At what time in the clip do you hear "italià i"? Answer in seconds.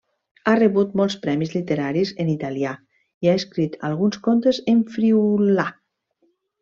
2.33-3.31